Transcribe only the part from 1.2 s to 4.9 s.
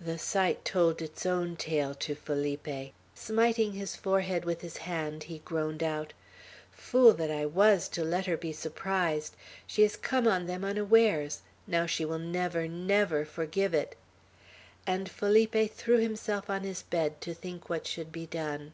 own tale to Felipe. Smiting his forehead with his